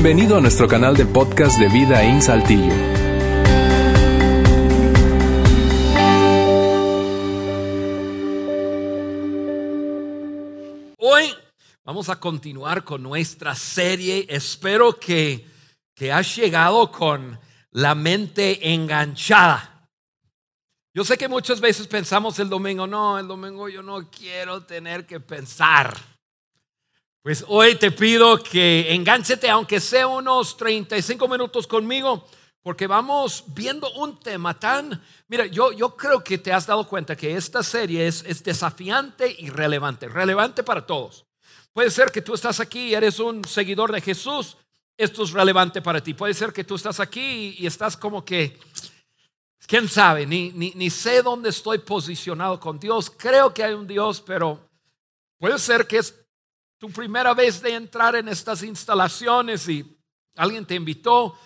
[0.00, 2.72] Bienvenido a nuestro canal de podcast de Vida en Saltillo.
[10.98, 11.34] Hoy
[11.82, 14.24] vamos a continuar con nuestra serie.
[14.28, 15.44] Espero que,
[15.96, 17.36] que has llegado con
[17.72, 19.88] la mente enganchada.
[20.94, 25.06] Yo sé que muchas veces pensamos el domingo, no, el domingo yo no quiero tener
[25.06, 26.17] que pensar.
[27.28, 32.26] Pues hoy te pido que enganchete, aunque sea unos 35 minutos conmigo,
[32.62, 34.98] porque vamos viendo un tema tan...
[35.26, 39.36] Mira, yo, yo creo que te has dado cuenta que esta serie es, es desafiante
[39.40, 41.26] y relevante, relevante para todos.
[41.74, 44.56] Puede ser que tú estás aquí y eres un seguidor de Jesús,
[44.96, 46.14] esto es relevante para ti.
[46.14, 48.58] Puede ser que tú estás aquí y estás como que,
[49.66, 53.12] quién sabe, ni, ni, ni sé dónde estoy posicionado con Dios.
[53.14, 54.66] Creo que hay un Dios, pero
[55.38, 56.17] puede ser que es
[56.78, 59.84] tu primera vez de entrar en estas instalaciones y
[60.36, 61.38] alguien te invitó.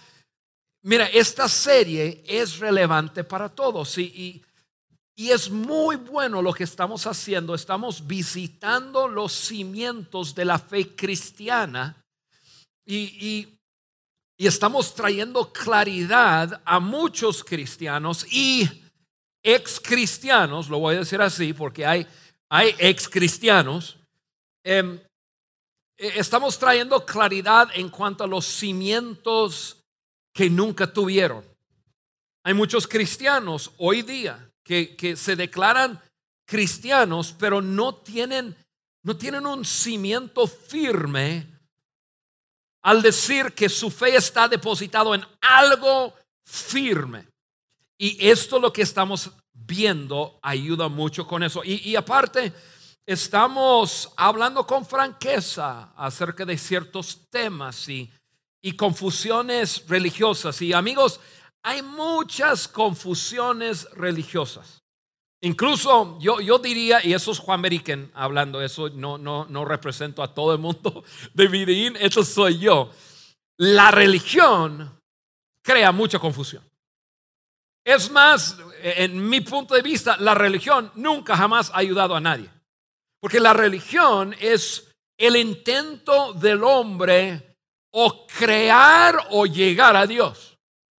[0.82, 4.42] Mira, esta serie es relevante para todos y,
[5.16, 7.54] y, es muy bueno lo que estamos haciendo.
[7.54, 11.96] Estamos visitando los cimientos de la fe cristiana
[12.84, 13.48] y,
[14.36, 18.68] y estamos trayendo claridad a muchos cristianos y
[19.42, 22.04] ex cristianos, lo voy a decir así porque hay,
[22.48, 23.96] hay ex cristianos.
[24.64, 25.00] Eh,
[25.96, 29.84] estamos trayendo claridad en cuanto a los cimientos
[30.32, 31.44] que nunca tuvieron.
[32.44, 36.00] Hay muchos cristianos hoy día que, que se declaran
[36.44, 38.56] cristianos, pero no tienen,
[39.02, 41.46] no tienen un cimiento firme
[42.82, 47.28] al decir que su fe está depositado en algo firme.
[47.96, 51.62] Y esto lo que estamos viendo ayuda mucho con eso.
[51.64, 52.52] Y, y aparte,
[53.06, 58.10] estamos hablando con franqueza acerca de ciertos temas y,
[58.62, 60.60] y confusiones religiosas.
[60.62, 61.20] Y amigos,
[61.62, 64.82] hay muchas confusiones religiosas.
[65.44, 70.22] Incluso yo, yo diría, y eso es Juan Meriken hablando, eso no, no, no represento
[70.22, 71.02] a todo el mundo
[71.34, 72.90] de Vidín, eso soy yo.
[73.56, 74.98] La religión
[75.62, 76.64] crea mucha confusión.
[77.84, 82.48] Es más, en mi punto de vista, la religión nunca jamás ha ayudado a nadie.
[83.22, 87.56] Porque la religión es el intento del hombre
[87.92, 90.58] o crear o llegar a Dios.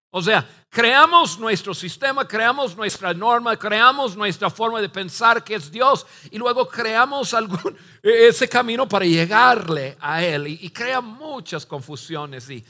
[0.10, 5.70] O sea, creamos nuestro sistema, creamos nuestra norma, creamos nuestra forma de pensar que es
[5.70, 12.50] Dios y luego creamos algún, ese camino para llegarle a Él y, crea muchas confusiones.
[12.50, 12.64] Y,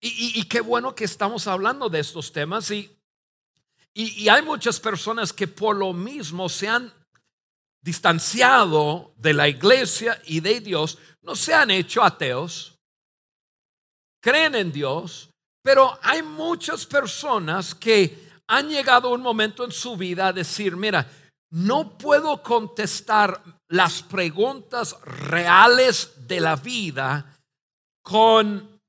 [0.00, 2.96] y, y, qué bueno que estamos hablando de estos temas y,
[3.92, 6.92] y hay muchas personas que por lo mismo se han
[7.86, 12.74] distanciado de la iglesia y de Dios, no se han hecho ateos,
[14.20, 15.30] creen en Dios,
[15.62, 21.08] pero hay muchas personas que han llegado un momento en su vida a decir, mira,
[21.52, 27.38] no puedo contestar las preguntas reales de la vida
[28.02, 28.80] con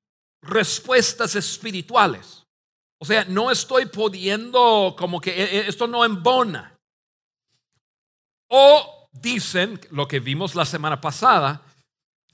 [0.41, 2.41] respuestas espirituales.
[2.99, 6.76] O sea, no estoy pudiendo como que e, e, esto no embona.
[8.49, 11.61] O dicen, lo que vimos la semana pasada,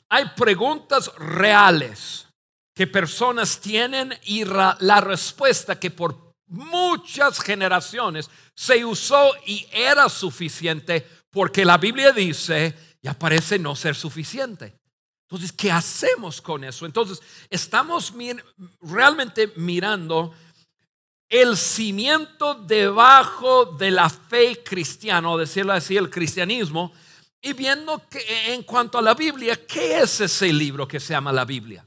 [0.10, 2.28] hay preguntas reales
[2.76, 11.08] que personas tienen y la respuesta que por muchas generaciones se usó y era suficiente
[11.32, 14.76] porque la Biblia dice y parece no ser suficiente.
[15.28, 16.86] Entonces, ¿qué hacemos con eso?
[16.86, 17.20] Entonces,
[17.50, 18.14] estamos
[18.82, 20.34] realmente mirando
[21.30, 26.94] el cimiento debajo de la fe cristiana, o decirlo así, el cristianismo,
[27.42, 31.34] y viendo que en cuanto a la Biblia, ¿qué es ese libro que se llama
[31.34, 31.86] la Biblia?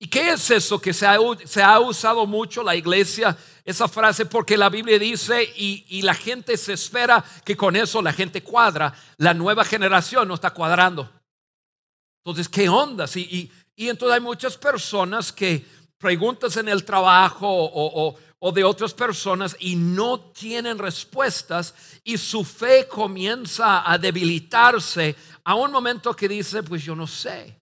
[0.00, 3.36] ¿Y qué es eso que se ha, se ha usado mucho la iglesia?
[3.64, 8.00] Esa frase porque la Biblia dice y, y, la gente se espera que con eso
[8.00, 8.94] la gente cuadra.
[9.16, 11.10] La nueva generación no está cuadrando.
[12.24, 13.06] Entonces, ¿qué onda?
[13.16, 15.66] Y, y, y entonces hay muchas personas que
[15.98, 21.74] preguntas en el trabajo o, o o de otras personas y no tienen respuestas
[22.04, 27.58] y su fe comienza a debilitarse a un momento que dice, pues yo no sé,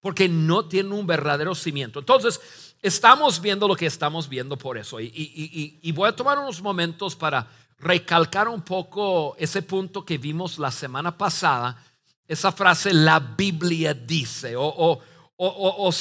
[0.00, 2.00] porque no tiene un verdadero cimiento.
[2.00, 2.40] Entonces,
[2.82, 6.60] estamos viendo lo que estamos viendo por eso y, y, y, voy a tomar unos
[6.62, 7.46] momentos para
[7.78, 11.84] recalcar un poco ese punto que vimos la semana pasada,
[12.26, 15.00] esa frase, la Biblia dice, o, o,
[15.36, 15.92] o,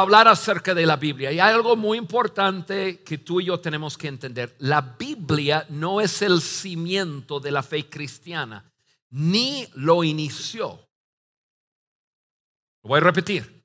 [0.00, 1.32] hablar acerca de la Biblia.
[1.32, 4.54] Y hay algo muy importante que tú y yo tenemos que entender.
[4.58, 8.64] La Biblia no es el cimiento de la fe cristiana,
[9.10, 10.80] ni lo inició.
[12.82, 13.62] Lo voy a repetir.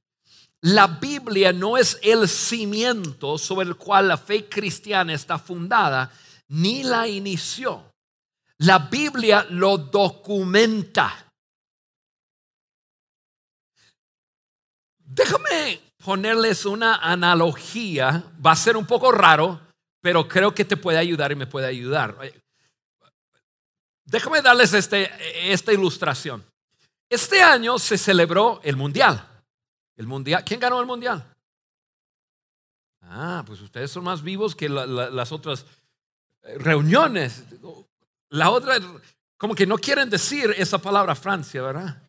[0.62, 6.12] la Biblia no es el cimiento sobre el cual la fe cristiana está fundada,
[6.50, 7.94] ni la inició.
[8.58, 11.32] La Biblia lo documenta.
[14.98, 18.24] Déjame ponerles una analogía.
[18.46, 19.60] Va a ser un poco raro,
[20.02, 22.18] pero creo que te puede ayudar y me puede ayudar.
[24.06, 25.12] Déjame darles este,
[25.52, 26.44] esta ilustración.
[27.10, 29.28] Este año se celebró el Mundial.
[29.96, 30.44] El Mundial.
[30.46, 31.26] ¿Quién ganó el Mundial?
[33.02, 35.66] Ah, pues ustedes son más vivos que las otras
[36.44, 37.44] eh, reuniones.
[38.30, 38.78] La otra,
[39.38, 42.02] como que no quieren decir esa palabra Francia, ¿verdad?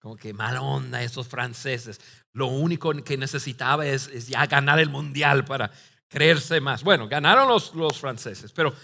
[0.00, 2.00] Como que mala onda esos franceses.
[2.34, 5.70] Lo único que necesitaba es, ya ganar el mundial para
[6.08, 6.82] creerse más.
[6.82, 8.74] Bueno, ganaron los, los franceses, pero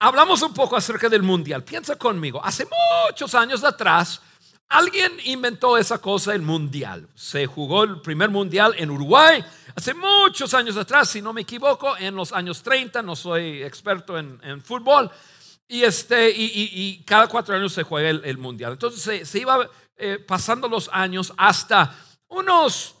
[0.00, 1.62] hablamos un poco acerca del mundial.
[1.62, 2.66] Piensa conmigo, hace
[3.06, 4.20] muchos años atrás,
[4.68, 7.08] alguien inventó esa cosa, el mundial.
[7.14, 9.44] Se jugó el primer mundial en Uruguay
[9.76, 14.18] hace muchos años atrás, si no me equivoco, en los años 30, no soy experto
[14.18, 15.08] en, fútbol.
[15.68, 18.72] Y, este, y, cada cuatro años se juega el, mundial.
[18.72, 21.94] Entonces se, iba eh, pasando los años hasta
[22.30, 22.96] unos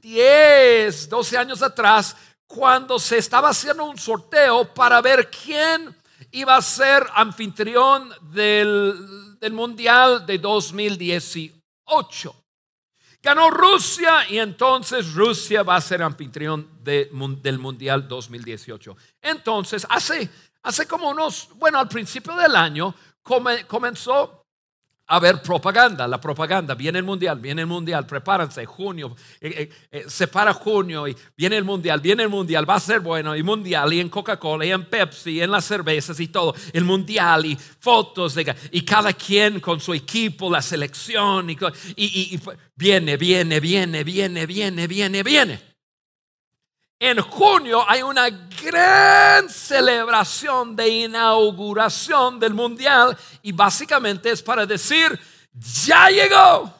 [0.00, 2.16] 10, mm, 12 años atrás,
[2.46, 5.96] cuando se estaba haciendo un sorteo para ver quién
[6.32, 12.34] iba a ser anfitrión del, del Mundial de 2018.
[13.22, 18.96] Ganó Rusia y entonces Rusia va a ser anfitrión del Mundial 2018.
[19.20, 20.30] Entonces, hace,
[20.62, 24.39] hace como unos, bueno, al principio del año comenzó
[25.12, 29.70] a ver propaganda, la propaganda, viene el mundial, viene el mundial, prepárense, junio, eh, eh,
[29.90, 33.34] eh, se para junio y viene el mundial, viene el mundial, va a ser bueno,
[33.34, 36.84] y mundial, y en Coca-Cola, y en Pepsi, y en las cervezas y todo, el
[36.84, 42.38] mundial, y fotos, de, y cada quien con su equipo, la selección, y
[42.76, 45.69] viene, viene, viene, viene, viene, viene, viene.
[47.02, 55.18] En junio hay una gran celebración de inauguración del mundial y básicamente es para decir,
[55.82, 56.79] ya llegó.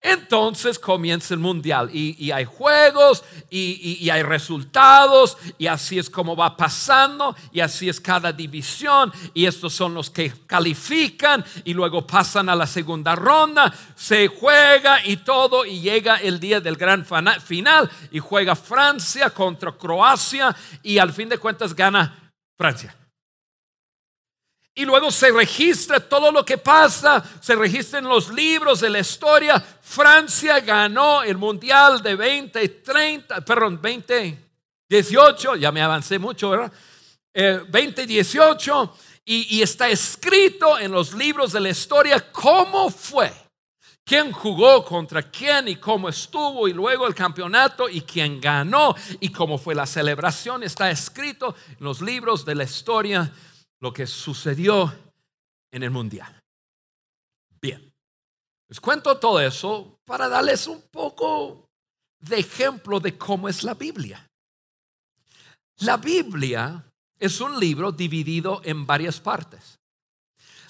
[0.00, 6.56] Entonces comienza el mundial y, hay juegos y, hay resultados y así es como va
[6.56, 12.48] pasando y así es cada división y estos son los que califican y luego pasan
[12.48, 17.90] a la segunda ronda, se juega y todo y llega el día del gran final
[18.12, 20.54] y juega Francia contra Croacia
[20.84, 22.94] y al fin de cuentas gana Francia.
[24.78, 29.00] Y luego se registra todo lo que pasa, se registra en los libros de la
[29.00, 29.60] historia.
[29.82, 36.72] Francia ganó el Mundial de 2030, perdón, 2018, ya me avancé mucho, ¿verdad?
[37.34, 43.32] 2018, eh, y, y está escrito en los libros de la historia cómo fue,
[44.04, 49.32] quién jugó contra quién y cómo estuvo, y luego el campeonato y quién ganó y
[49.32, 50.62] cómo fue la celebración.
[50.62, 53.32] Está escrito en los libros de la historia
[53.80, 54.92] lo que sucedió
[55.70, 56.40] en el mundial.
[57.60, 57.92] Bien,
[58.68, 61.68] les cuento todo eso para darles un poco
[62.20, 64.26] de ejemplo de cómo es la Biblia.
[65.78, 66.84] La Biblia
[67.18, 69.78] es un libro dividido en varias partes.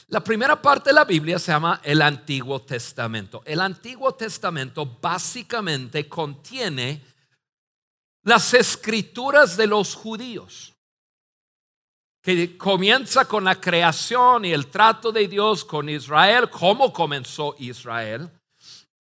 [0.08, 3.43] La primera parte de la Biblia se llama el Antiguo Testamento.
[3.44, 7.03] El Antiguo Testamento básicamente contiene
[8.22, 10.78] las escrituras de los judíos
[12.37, 18.31] que comienza con la creación y el trato de Dios con Israel, cómo comenzó Israel,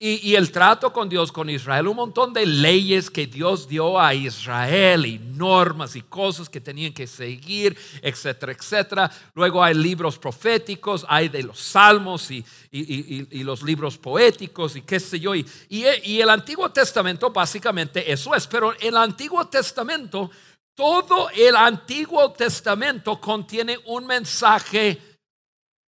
[0.00, 4.14] y, el trato con Dios con Israel, un montón de leyes que Dios dio a
[4.14, 9.10] Israel y normas y cosas que tenían que seguir, etcétera, etcétera.
[9.34, 15.00] Luego hay libros proféticos, hay de los salmos y, y los libros poéticos y qué
[15.00, 15.34] sé yo.
[15.34, 20.30] Y, el Antiguo Testamento básicamente eso es, pero el Antiguo Testamento
[20.78, 24.96] todo el Antiguo Testamento contiene un mensaje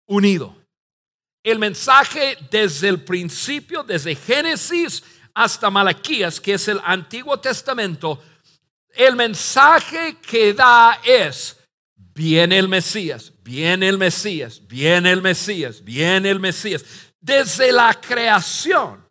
[0.06, 0.56] unido.
[1.42, 5.04] El mensaje desde el principio, desde Génesis
[5.34, 8.22] hasta Malaquías, que es el Antiguo Testamento,
[8.94, 11.58] el mensaje que da es,
[11.94, 16.82] viene el Mesías, viene el Mesías, viene el Mesías, viene el Mesías.
[17.20, 19.06] Desde la creación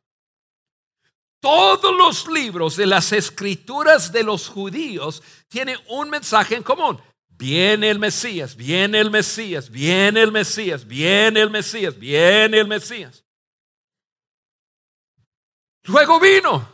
[1.40, 7.00] todos los libros de las escrituras de los judíos tienen un mensaje en común.
[7.30, 13.24] Viene el Mesías, viene el Mesías, viene el Mesías, viene el Mesías, viene el Mesías.
[15.84, 16.68] Luego vino.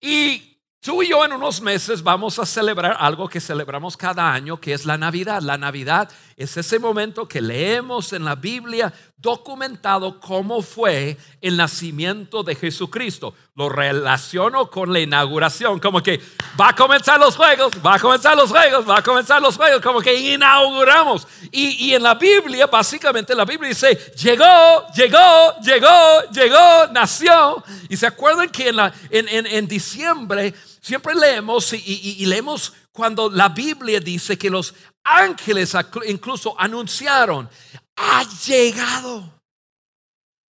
[0.00, 4.58] Y Tú y yo en unos meses vamos a celebrar algo que celebramos cada año,
[4.60, 5.40] que es la Navidad.
[5.40, 6.10] La Navidad
[6.42, 13.34] es ese momento que leemos en la Biblia documentado cómo fue el nacimiento de Jesucristo.
[13.54, 16.20] Lo relaciono con la inauguración, como que
[16.60, 19.80] va a comenzar los juegos, va a comenzar los juegos, va a comenzar los juegos,
[19.80, 21.28] como que inauguramos.
[21.52, 27.62] Y, en la Biblia, básicamente la Biblia dice, llegó, llegó, llegó, llegó, nació.
[27.88, 34.00] Y se acuerdan que en, la, en, diciembre siempre leemos y leemos cuando la Biblia
[34.00, 37.48] dice que los ángeles incluso anunciaron,
[37.96, 39.42] ha llegado,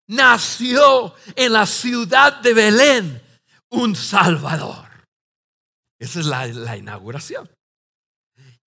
[0.07, 3.21] nació en la ciudad de Belén
[3.69, 4.87] un Salvador.
[5.99, 7.49] Esa es la, inauguración.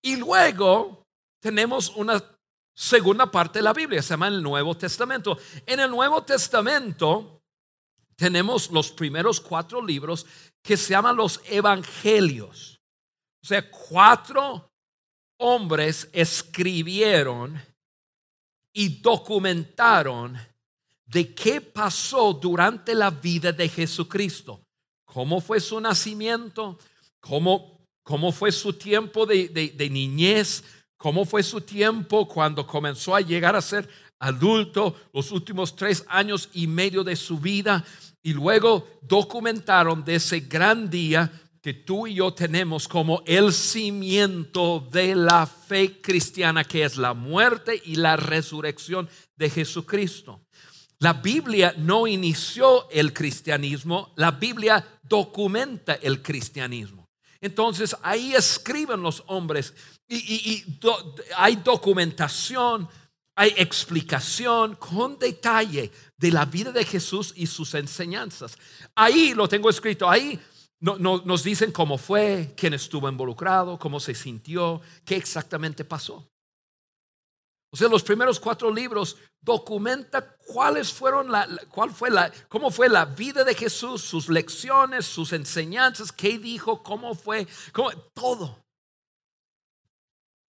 [0.01, 1.03] Y luego
[1.41, 2.23] tenemos una
[2.75, 5.37] segunda parte de la Biblia, se llama el Nuevo Testamento.
[5.65, 7.41] En el Nuevo Testamento
[8.15, 10.25] tenemos los primeros cuatro libros
[10.61, 12.79] que se llaman los Evangelios.
[13.43, 14.72] O sea, cuatro
[15.43, 17.61] hombres escribieron
[18.71, 20.37] y documentaron
[21.05, 24.61] de qué pasó durante la vida de Jesucristo.
[25.03, 26.79] Cómo fue su nacimiento,
[27.19, 30.63] cómo, cómo fue su tiempo de, de niñez,
[30.95, 33.87] cómo fue su tiempo cuando comenzó a llegar a ser
[34.19, 37.83] adulto, los últimos tres años y medio de su vida,
[38.23, 41.29] y luego documentaron de ese gran día
[41.63, 47.13] que tú y yo tenemos como el cimiento de la fe cristiana, que es la
[47.13, 50.41] muerte y la resurrección de Jesucristo.
[50.99, 57.07] La Biblia no inició el cristianismo, la Biblia documenta el cristianismo.
[57.39, 59.73] Entonces ahí escriben los hombres
[60.09, 60.65] y,
[61.37, 62.89] hay documentación,
[63.35, 68.57] hay explicación con detalle de la vida de Jesús y sus enseñanzas.
[68.95, 70.37] Ahí lo tengo escrito, ahí
[70.83, 76.27] no, nos dicen cómo fue, quién estuvo involucrado, cómo se sintió, qué exactamente pasó.
[77.71, 82.89] O sea, los primeros cuatro libros documenta cuáles fueron la, cuál fue la, cómo fue
[82.89, 87.47] la vida de Jesús, sus lecciones, sus enseñanzas, qué dijo, cómo fue,
[88.13, 88.61] todo.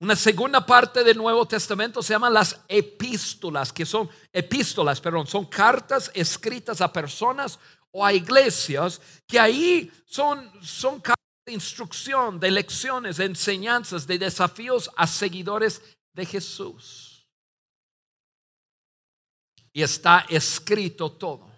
[0.00, 5.46] Una segunda parte del Nuevo Testamento se llama las epístolas, que son epístolas, perdón, son
[5.46, 7.60] cartas escritas a personas
[7.96, 11.00] o a iglesias que ahí son, son
[11.46, 15.80] de instrucción, de lecciones, de enseñanzas, de desafíos a seguidores
[16.12, 17.28] de Jesús.
[19.72, 21.50] Y está escrito todo.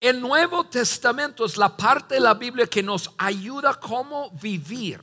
[0.00, 5.00] El Nuevo Testamento es la parte de la Biblia que nos ayuda cómo vivir.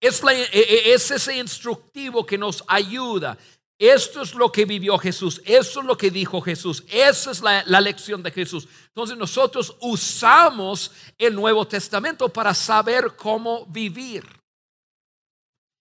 [0.00, 3.38] Es, e, e, es ese instructivo que nos ayuda
[3.78, 7.80] esto es lo que vivió Jesús, eso es lo que dijo Jesús, esa es la,
[7.80, 8.68] lección de Jesús.
[8.88, 14.24] Entonces nosotros usamos el Nuevo Testamento para saber cómo vivir.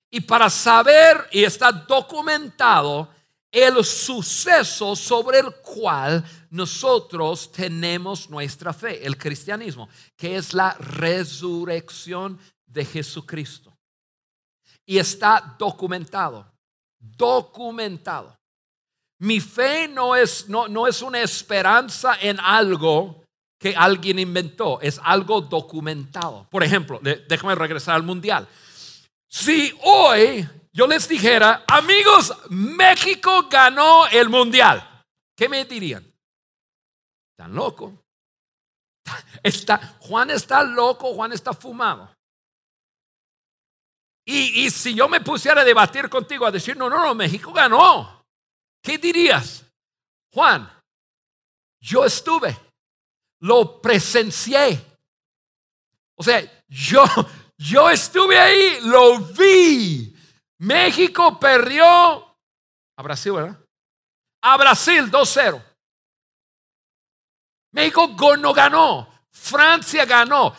[0.09, 3.09] Y para saber, y está documentado,
[3.51, 12.39] el suceso sobre el cual nosotros tenemos nuestra fe, el cristianismo, que es la resurrección
[12.65, 13.75] de Jesucristo.
[14.85, 16.52] Y está documentado
[17.17, 18.35] documentado.
[19.19, 23.23] Mi fe no es, no, no es una esperanza en algo
[23.59, 26.45] que alguien inventó, es algo documentado.
[26.49, 28.47] Por ejemplo, déjame regresar al mundial.
[29.29, 35.03] Si hoy yo les dijera, amigos, México ganó el mundial,
[35.37, 36.05] ¿qué me dirían?
[37.31, 37.93] Están loco.
[39.43, 42.12] Está, Juan está loco, Juan está fumado.
[44.25, 48.25] Y, si yo me pusiera a debatir contigo, a decir, no, no, no, México ganó,
[48.81, 49.65] ¿qué dirías?
[50.31, 50.69] Juan,
[51.81, 52.57] yo estuve,
[53.41, 54.81] lo presencié.
[56.15, 57.03] O sea, yo,
[57.57, 60.15] yo estuve ahí, lo vi.
[60.59, 63.59] México perdió a Brasil, ¿verdad?
[64.41, 65.61] A Brasil 2-0.
[67.73, 69.09] México no ganó.
[69.31, 70.55] Francia ganó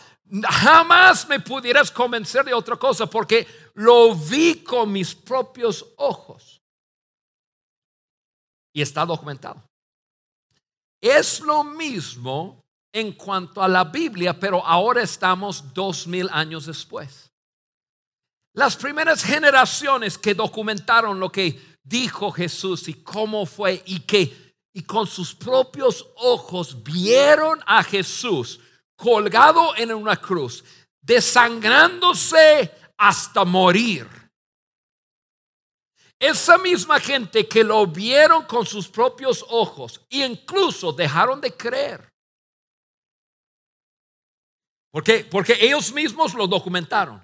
[0.49, 6.61] jamás me pudieras convencer de otra cosa porque lo vi con mis propios ojos.
[8.73, 9.63] Y está documentado.
[10.99, 17.31] Es lo mismo en cuanto a la Biblia, pero ahora estamos dos mil años después.
[18.53, 24.83] Las primeras generaciones que documentaron lo que dijo Jesús y cómo fue y que y
[24.83, 28.59] con sus propios ojos vieron a Jesús
[28.95, 30.63] colgado en una cruz,
[31.01, 34.07] desangrándose hasta morir.
[36.17, 42.09] Esa misma gente que lo vieron con sus propios ojos e incluso dejaron de creer.
[44.91, 47.21] Porque, porque ellos mismos lo documentaron.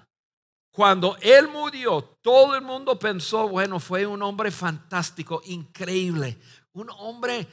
[0.74, 6.38] cuando él murió, todo el mundo pensó, bueno, fue un hombre fantástico, increíble,
[6.72, 7.46] un hombre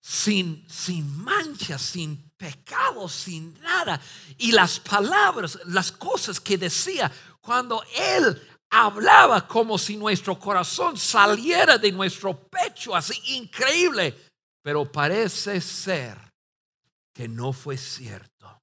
[0.00, 4.00] sin, sin mancha, sin pecado, sin nada.
[4.38, 8.40] Y las palabras, las cosas que decía, cuando él
[8.70, 14.30] hablaba como si nuestro corazón saliera de nuestro pecho, así increíble.
[14.62, 16.18] Pero parece ser
[17.14, 18.60] que no fue cierto,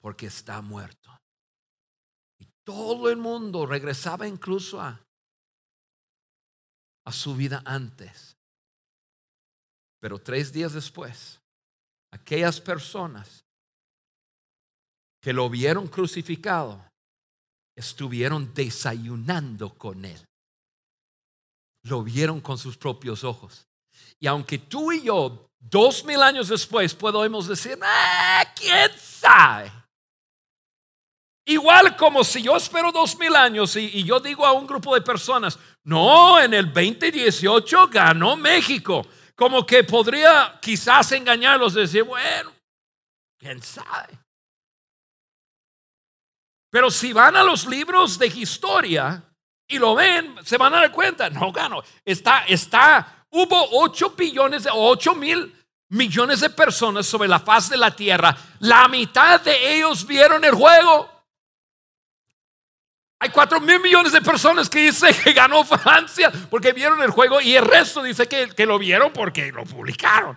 [0.00, 1.16] porque está muerto.
[2.38, 5.00] Y todo el mundo regresaba incluso a,
[7.04, 8.36] a su vida antes.
[10.00, 11.41] Pero tres días después,
[12.12, 13.44] aquellas personas
[15.20, 16.84] que lo vieron crucificado
[17.76, 20.20] estuvieron desayunando con él.
[21.84, 23.66] Lo vieron con sus propios ojos.
[24.20, 29.72] Y aunque tú y yo, dos mil años después, podemos decir, ah, ¿quién sabe?
[31.44, 34.94] Igual como si yo espero dos mil años y, y, yo digo a un grupo
[34.94, 42.52] de personas, no, en el 2018 ganó México como que podría quizás engañarlos, decir, bueno,
[43.38, 44.18] quién sabe.
[46.70, 49.22] Pero si van a los libros de historia
[49.68, 54.66] y lo ven, se van a dar cuenta, no gano, está, está, hubo 8 billones,
[54.72, 55.54] 8 mil
[55.90, 60.54] millones de personas sobre la faz de la tierra, la mitad de ellos vieron el
[60.54, 61.11] juego.
[63.22, 67.40] Hay cuatro mil millones de personas que dice que ganó Francia porque vieron el juego
[67.40, 70.36] y el resto dice que, lo vieron porque lo publicaron.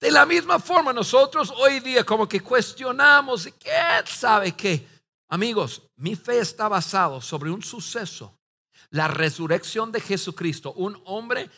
[0.00, 4.86] De la misma forma, nosotros hoy día como que cuestionamos, ¿quién sabe qué?
[5.30, 8.38] Amigos, mi fe está basado sobre un suceso,
[8.90, 11.50] la resurrección de Jesucristo, un hombre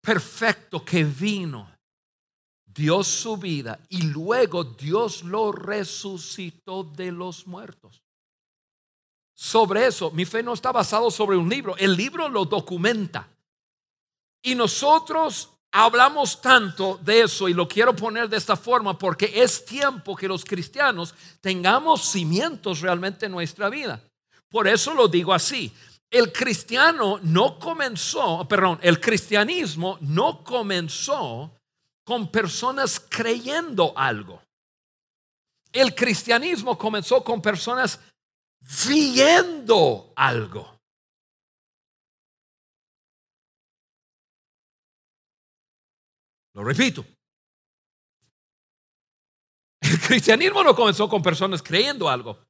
[0.00, 1.68] perfecto que vino
[2.74, 8.02] dio su vida y luego Dios lo resucitó de los muertos.
[9.34, 13.28] Sobre eso, mi fe no está basado sobre un libro, el libro lo documenta.
[14.42, 19.64] Y nosotros hablamos tanto de eso y lo quiero poner de esta forma porque es
[19.64, 24.02] tiempo que los cristianos tengamos cimientos realmente en nuestra vida.
[24.48, 25.72] Por eso lo digo así.
[26.10, 31.52] El cristiano no comenzó, perdón, el cristianismo no comenzó
[32.10, 34.42] con personas creyendo algo.
[35.72, 38.00] El cristianismo comenzó con personas
[38.58, 40.76] viendo algo.
[46.52, 47.04] Lo repito.
[49.80, 52.44] El cristianismo no comenzó con personas creyendo algo.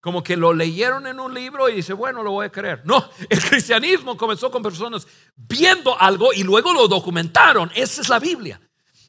[0.00, 2.84] Como que lo leyeron en un libro y dice, bueno, lo voy a creer.
[2.84, 5.06] No, el cristianismo comenzó con personas
[5.36, 7.70] viendo algo y luego lo documentaron.
[7.76, 8.60] Esa es la Biblia.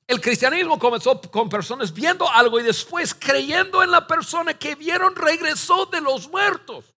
[0.08, 5.16] El cristianismo comenzó con personas viendo algo y después creyendo en la persona que vieron
[5.16, 6.94] regresó de los muertos.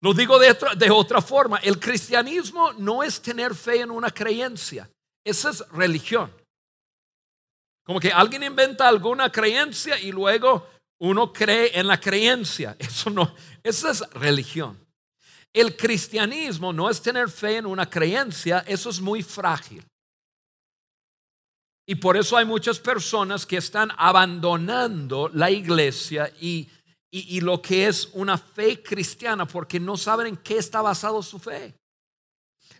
[0.00, 4.10] Lo digo de otra, de otra forma, el cristianismo no es tener fe en una
[4.10, 4.90] creencia,
[5.24, 6.32] esa es religión.
[7.84, 12.76] Como que alguien inventa alguna creencia y luego uno cree en la creencia.
[12.78, 14.81] Eso no, esa es religión.
[15.52, 19.84] El cristianismo no es tener fe en una creencia, eso es muy frágil.
[21.86, 26.68] Y por eso hay muchas personas que están abandonando la iglesia y,
[27.10, 31.38] y, lo que es una fe cristiana porque no saben en qué está basado su
[31.38, 31.74] fe.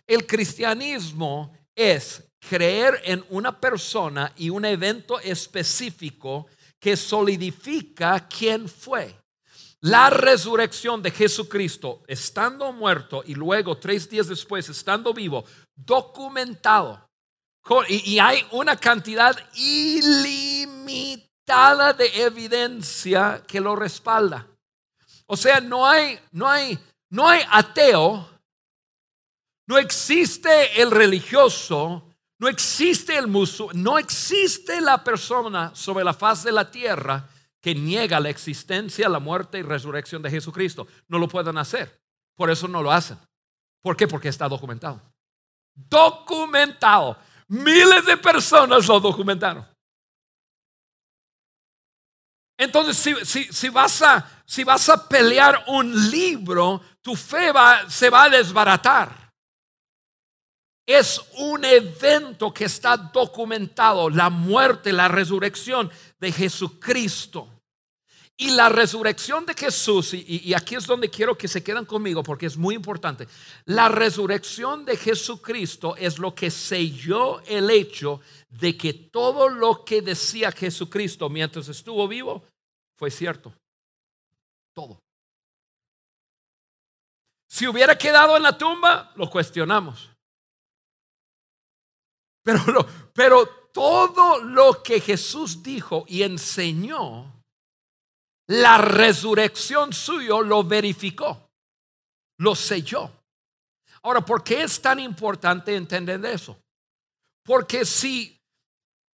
[0.07, 6.47] El cristianismo es creer en una persona y un evento específico
[6.79, 9.22] que solidifica quién fue.
[9.83, 15.43] La resurrección de Jesucristo, estando muerto y luego tres días después estando vivo,
[15.75, 17.09] documentado.
[17.89, 21.11] Y, hay una cantidad ilimitada
[21.91, 24.47] de evidencia que lo respalda.
[25.25, 28.29] O sea, no hay, no hay, no hay ateo,
[29.67, 32.07] no existe el religioso,
[32.39, 37.27] no existe el musulmán, no existe la persona sobre la faz de la tierra
[37.63, 40.85] que niega la existencia, la muerte y resurrección de Jesucristo.
[41.07, 41.97] No lo pueden hacer.
[42.35, 43.17] Por eso no lo hacen.
[43.81, 44.05] ¿Por qué?
[44.05, 45.01] Porque está documentado.
[45.73, 47.17] Documentado.
[47.47, 49.65] Miles de personas lo documentaron.
[52.57, 52.97] Entonces,
[53.49, 57.53] si, vas, a, pelear un libro, tu fe
[57.87, 59.31] se va a desbaratar.
[60.85, 67.52] Es un evento que está documentado, la muerte, la resurrección de Jesucristo.
[68.35, 72.47] Y la resurrección de Jesús, y, aquí es donde quiero que se queden conmigo porque
[72.47, 73.27] es muy importante,
[73.65, 80.01] la resurrección de Jesucristo es lo que selló el hecho de que todo lo que
[80.01, 82.43] decía Jesucristo mientras estuvo vivo
[82.97, 83.53] fue cierto.
[84.73, 84.99] Todo.
[87.47, 90.09] Si hubiera quedado en la tumba, lo cuestionamos.
[92.43, 97.42] Pero, pero todo lo que Jesús dijo y enseñó,
[98.53, 101.49] la resurrección suyo lo verificó,
[102.37, 103.09] lo selló.
[104.03, 106.59] Ahora, ¿por qué es tan importante entender eso?
[107.43, 108.39] Porque si,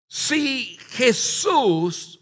[0.09, 2.19] si Jesús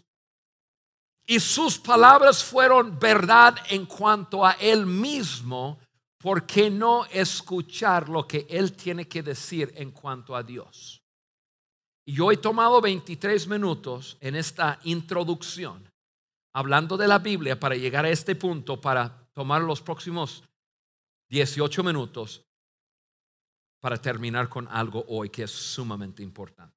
[1.25, 5.79] y sus palabras fueron verdad en cuanto a él mismo,
[6.19, 11.01] ¿por qué no escuchar lo que él tiene que decir en cuanto a Dios?
[12.05, 15.94] Y yo he tomado 23 minutos en esta introducción
[16.55, 20.41] hablando de la Biblia para llegar a este punto, para tomar los próximos
[21.29, 22.45] 18 minutos
[23.81, 26.73] para terminar con algo hoy que es sumamente importante.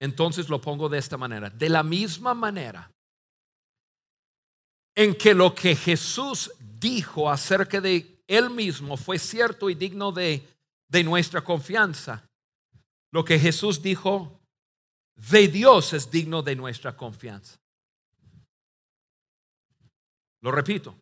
[0.00, 1.50] Entonces lo pongo de esta manera.
[1.50, 2.90] De la misma manera
[4.96, 10.46] en que lo que Jesús dijo acerca de él mismo fue cierto y digno de,
[10.88, 12.28] de nuestra confianza,
[13.12, 14.40] lo que Jesús dijo
[15.14, 17.59] de Dios es digno de nuestra confianza.
[20.42, 20.96] Lo repito.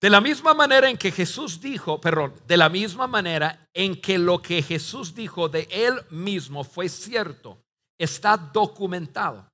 [0.00, 4.16] De la misma manera en que Jesús dijo, perdón, de la misma manera en que
[4.16, 7.60] lo que Jesús dijo de él mismo fue cierto,
[7.98, 9.48] está documentado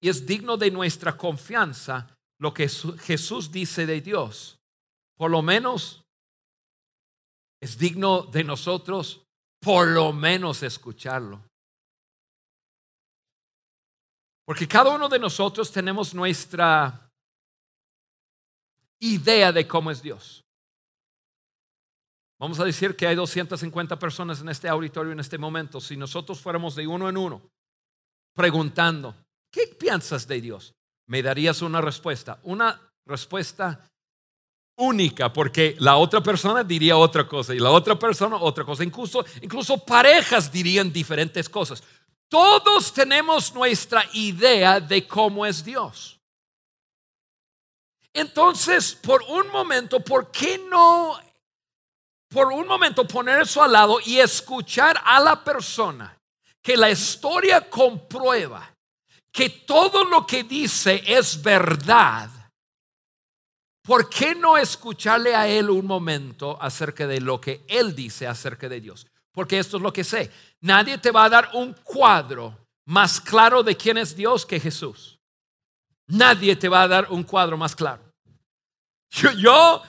[0.00, 4.58] y es digno de nuestra confianza lo que Jesús dice de Dios.
[5.16, 6.02] Por lo menos
[7.60, 9.22] es digno de nosotros,
[9.60, 11.47] por lo menos escucharlo.
[14.48, 17.12] Porque cada uno de nosotros tenemos nuestra
[18.98, 20.42] idea de cómo es Dios.
[22.40, 25.82] Vamos a decir que hay 250 personas en este auditorio en este momento.
[25.82, 27.42] Si nosotros fuéramos de uno en uno
[28.34, 29.14] preguntando,
[29.52, 30.74] ¿qué piensas de Dios?
[31.08, 33.86] Me darías una respuesta, una respuesta
[34.78, 38.82] única, porque la otra persona diría otra cosa y la otra persona otra cosa.
[38.82, 41.82] Incluso, incluso parejas dirían diferentes cosas.
[42.28, 46.18] Todos tenemos nuestra idea de cómo es Dios.
[48.12, 51.18] Entonces, por un momento, ¿por qué no,
[52.28, 56.18] por un momento poner eso al lado y escuchar a la persona
[56.60, 58.74] que la historia comprueba
[59.30, 62.30] que todo lo que dice es verdad?
[63.82, 68.68] ¿Por qué no escucharle a él un momento acerca de lo que él dice acerca
[68.68, 69.06] de Dios?
[69.32, 70.30] Porque esto es lo que sé.
[70.60, 75.18] Nadie te va a dar un cuadro más claro de quién es Dios que Jesús.
[76.06, 78.02] Nadie te va a dar un cuadro más claro.
[79.36, 79.82] Yo,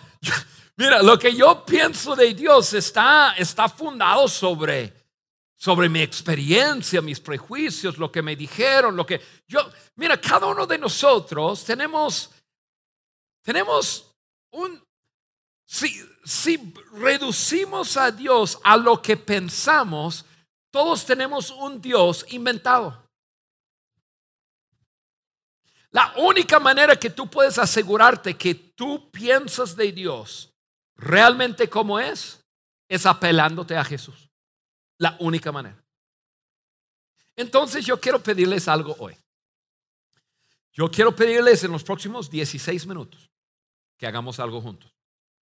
[0.76, 4.94] mira, lo que yo pienso de Dios está, está fundado sobre,
[5.58, 10.68] sobre mi experiencia, mis prejuicios, lo que me dijeron, lo que yo, mira, cada uno
[10.68, 12.32] de nosotros tenemos,
[13.42, 14.14] tenemos
[14.52, 14.82] un,
[15.66, 20.26] si, si reducimos a Dios a lo que pensamos,
[20.72, 23.10] todos tenemos un Dios inventado.
[25.92, 30.54] La única manera que tú puedes asegurarte que tú piensas de Dios
[30.96, 32.46] realmente como es,
[32.88, 34.30] es apelándote a Jesús.
[35.00, 35.84] La única manera.
[37.36, 39.16] Entonces yo quiero pedirles algo hoy.
[40.74, 43.30] Yo quiero pedirles en los próximos 16 minutos
[43.98, 44.94] que hagamos algo juntos.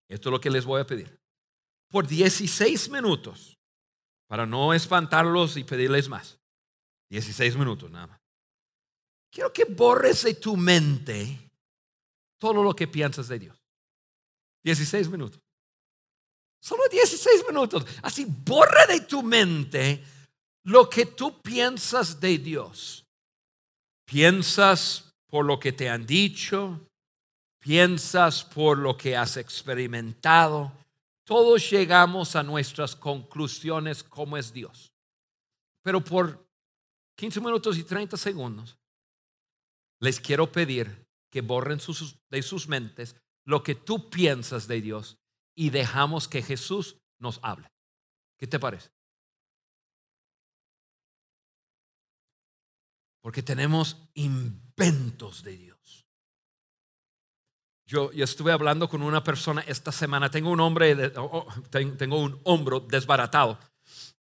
[0.07, 1.19] Esto es lo que les voy a pedir.
[1.89, 3.56] Por 16 minutos
[4.27, 6.37] para no espantarlos y pedirles más.
[7.09, 8.21] 16 minutos nada más.
[9.31, 11.51] Quiero que borres de tu mente
[12.37, 13.57] todo lo que piensas de Dios.
[14.63, 15.41] 16 minutos.
[16.59, 17.85] Solo 16 minutos.
[18.01, 20.03] Así borra de tu mente
[20.63, 23.05] lo que tú piensas de Dios.
[24.05, 26.89] Piensas por lo que te han dicho,
[27.59, 30.71] piensas por lo que has experimentado,
[31.27, 34.93] todos llegamos a nuestras conclusiones como es Dios.
[35.83, 36.49] Pero por
[37.17, 38.79] 15 minutos y 30 segundos,
[39.99, 41.79] les quiero pedir que borren
[42.29, 45.19] de sus mentes lo que tú piensas de Dios
[45.53, 47.69] y dejamos que Jesús nos hable.
[48.37, 48.89] ¿Qué te parece?
[53.19, 56.06] Porque tenemos inventos de Dios.
[57.87, 61.09] Yo, estuve hablando con una persona esta semana, tengo un hombre,
[61.97, 63.57] tengo un hombro desbaratado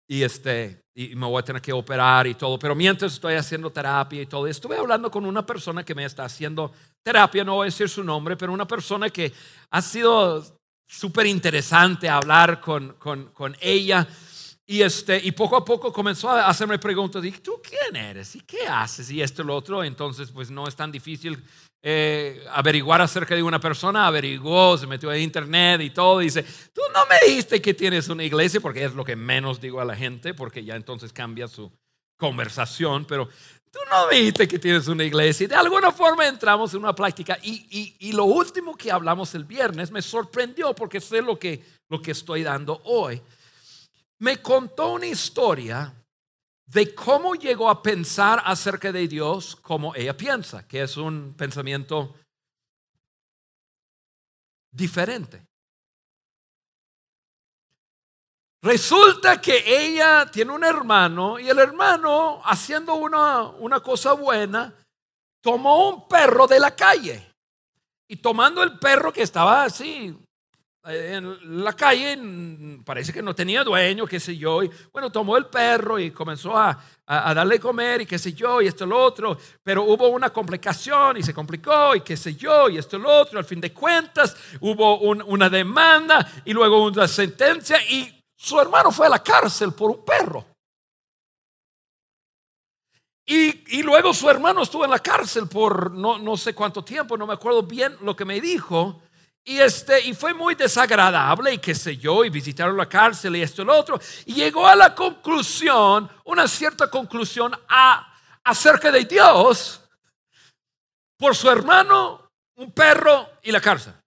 [0.06, 2.60] y, este, y me voy a tener que operar y todo.
[2.60, 6.24] Pero mientras estoy haciendo terapia y todo, estuve hablando con una persona que me está
[6.24, 9.32] haciendo terapia, no voy a decir su nombre, pero una persona que
[9.70, 10.44] ha sido
[10.86, 14.06] súper interesante hablar con, con, con ella.
[14.68, 18.36] Y, este, y poco a poco comenzó a hacerme preguntas, y tú quién eres?
[18.36, 19.10] ¿Y qué haces?
[19.10, 19.82] Y esto y lo otro.
[19.82, 21.42] Entonces, pues no es tan difícil
[21.82, 24.06] eh, averiguar acerca de una persona.
[24.06, 26.18] Averiguó, se metió en internet y todo.
[26.20, 29.80] dice, tú no me dijiste que tienes una iglesia, porque es lo que menos digo
[29.80, 31.72] a la gente, porque ya entonces cambia su
[32.16, 33.04] conversación.
[33.04, 33.28] Pero
[33.70, 35.44] tú no me dijiste que tienes una iglesia.
[35.44, 37.38] Y de alguna forma entramos en una práctica.
[37.42, 41.62] Y, y, y lo último que hablamos el viernes me sorprendió, porque sé lo que,
[41.88, 43.22] lo que estoy dando hoy
[44.18, 45.92] me contó una historia
[46.66, 52.16] de cómo llegó a pensar acerca de Dios como ella piensa, que es un pensamiento
[54.72, 55.46] diferente.
[58.62, 64.74] Resulta que ella tiene un hermano y el hermano, haciendo una, una cosa buena,
[65.40, 67.32] tomó un perro de la calle
[68.08, 70.18] y tomando el perro que estaba así
[70.88, 72.18] en la calle,
[72.84, 76.56] parece que no tenía dueño, qué sé yo, y bueno, tomó el perro y comenzó
[76.56, 80.30] a, a, darle comer y qué sé yo, y esto lo otro, pero hubo una
[80.30, 83.72] complicación y se complicó y qué sé yo, y esto lo otro, al fin de
[83.72, 89.72] cuentas hubo una demanda y luego una sentencia y su hermano fue a la cárcel
[89.72, 90.44] por un perro.
[93.28, 97.16] Y, y, luego su hermano estuvo en la cárcel por no, no sé cuánto tiempo,
[97.16, 99.02] no me acuerdo bien lo que me dijo,
[99.48, 103.42] y, este, y fue muy desagradable y qué sé yo, y visitaron la cárcel y
[103.42, 104.00] esto y lo otro.
[104.24, 107.56] Y llegó a la conclusión, una cierta conclusión
[108.42, 109.80] acerca de Dios
[111.16, 113.94] por su hermano, un perro y la cárcel.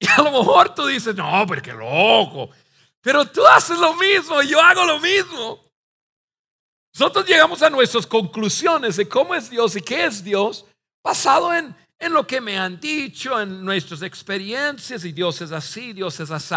[0.00, 2.50] Y a lo mejor tú dices, no, pero qué loco.
[3.00, 5.62] Pero tú haces lo mismo, yo hago lo mismo.
[6.94, 10.66] Nosotros llegamos a nuestras conclusiones de cómo es Dios y qué es Dios
[11.04, 15.92] basado en, en lo que me han dicho, en nuestras experiencias, y Dios es así,
[15.92, 16.54] Dios es así.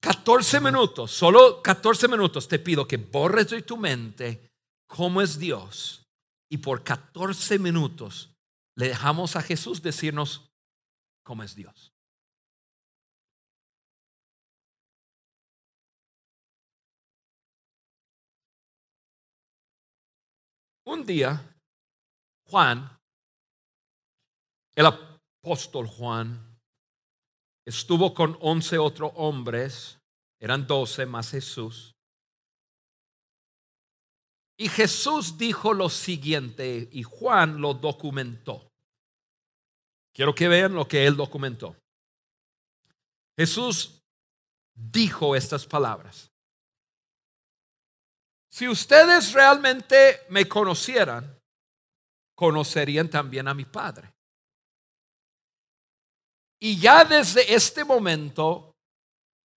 [0.00, 4.50] 14 minutos, solo 14 minutos te pido que borres de tu mente
[4.88, 6.04] cómo es Dios.
[6.50, 8.34] Y por 14 minutos
[8.76, 10.50] le dejamos a Jesús decirnos
[11.22, 11.92] cómo es Dios.
[20.84, 21.40] Un día,
[22.48, 23.01] Juan
[24.74, 26.58] el apóstol Juan
[27.66, 29.98] estuvo con once otros hombres,
[30.40, 31.94] eran doce más Jesús.
[34.58, 38.70] Y Jesús dijo lo siguiente y Juan lo documentó.
[40.14, 41.76] Quiero que vean lo que él documentó.
[43.36, 44.02] Jesús
[44.74, 46.30] dijo estas palabras.
[48.50, 51.38] Si ustedes realmente me conocieran,
[52.36, 54.11] conocerían también a mi Padre.
[56.64, 58.76] Y ya desde este momento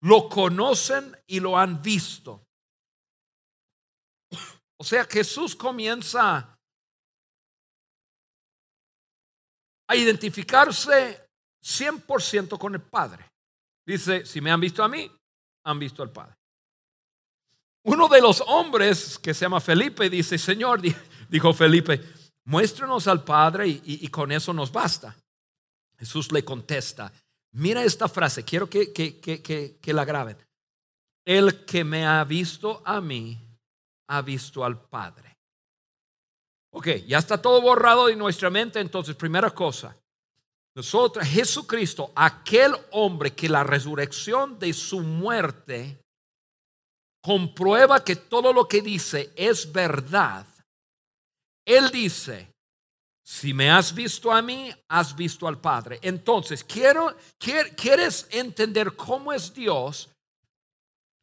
[0.03, 2.47] lo conocen y lo han visto.
[4.77, 6.57] O sea, Jesús comienza
[9.88, 11.29] a identificarse
[11.61, 13.29] 100% con el Padre.
[13.85, 15.11] Dice, si me han visto a mí,
[15.65, 16.37] han visto al Padre.
[17.85, 20.81] Uno de los hombres que se llama Felipe dice, Señor,
[21.29, 22.01] dijo Felipe,
[22.45, 25.17] muéstranos al Padre y, y con eso nos basta.
[26.03, 27.12] Jesús le contesta,
[27.53, 30.37] mira esta frase, quiero que, que, la graben.
[31.25, 33.38] El que me ha visto a mí,
[34.09, 35.38] ha visto al Padre.
[36.73, 39.97] Ok, ya está todo borrado de nuestra mente, entonces primera cosa,
[40.75, 46.03] nosotros, Jesucristo, aquel hombre que la resurrección de su muerte
[47.23, 50.49] comprueba que todo lo que dice es verdad.
[51.65, 52.52] Él dice,
[53.23, 55.99] si me has visto a mí, has visto al Padre.
[56.03, 60.09] Entonces, quiero, ¿quieres entender cómo es Dios?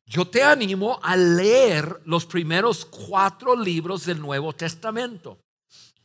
[0.06, 5.38] Yo te animo a leer los primeros cuatro libros del Nuevo Testamento.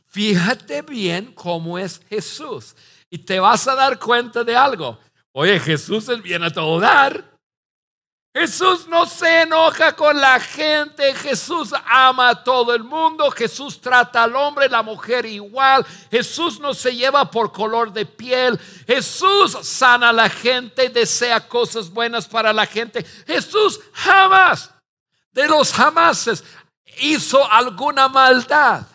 [0.07, 2.75] Fíjate bien cómo es Jesús
[3.09, 4.99] y te vas a dar cuenta de algo.
[5.31, 7.34] Oye, Jesús es bien a todo dar.
[8.35, 14.23] Jesús no se enoja con la gente, Jesús ama a todo el mundo, Jesús trata
[14.23, 20.09] al hombre, la mujer igual, Jesús no se lleva por color de piel, Jesús sana
[20.09, 23.05] a la gente, desea cosas buenas para la gente.
[23.25, 24.69] Jesús jamás,
[25.31, 26.43] de los jamases,
[26.97, 28.85] hizo alguna maldad.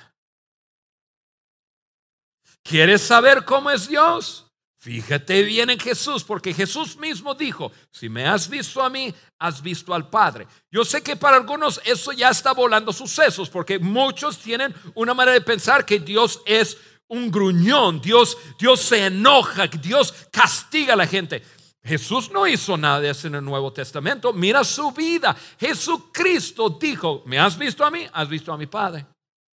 [2.62, 4.49] ¿Quieres saber cómo es Dios?
[4.82, 9.60] Fíjate bien en Jesús, porque Jesús mismo dijo, si me has visto a mí, has
[9.60, 10.46] visto al Padre.
[10.70, 15.12] Yo sé que para algunos eso ya está volando sus sesos, porque muchos tienen una
[15.12, 20.96] manera de pensar que Dios es un gruñón, Dios, Dios se enoja, Dios castiga a
[20.96, 21.42] la gente.
[21.84, 24.32] Jesús no hizo nada de eso en el Nuevo Testamento.
[24.32, 25.36] Mira su vida.
[25.58, 28.06] Jesucristo dijo, ¿me has visto a mí?
[28.14, 29.06] Has visto a mi Padre.